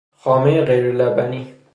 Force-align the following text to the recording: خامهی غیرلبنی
خامهی 0.17 0.61
غیرلبنی 0.61 1.53